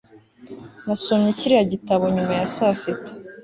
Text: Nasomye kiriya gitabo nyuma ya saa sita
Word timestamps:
Nasomye 0.85 1.29
kiriya 1.39 1.65
gitabo 1.73 2.03
nyuma 2.15 2.33
ya 2.39 2.45
saa 2.55 2.75
sita 2.81 3.13